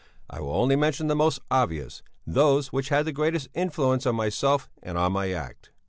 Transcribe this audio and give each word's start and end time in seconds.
I 0.31 0.39
will 0.39 0.55
only 0.55 0.75
mention 0.75 1.05
the 1.05 1.15
most 1.15 1.41
obvious, 1.51 2.01
those 2.25 2.73
which 2.73 2.89
had 2.89 3.05
the 3.05 3.11
greatest 3.11 3.49
influence 3.53 4.07
on 4.07 4.15
myself 4.15 4.67
and 4.81 4.97
on 4.97 5.11
my 5.11 5.29
act. 5.29 5.69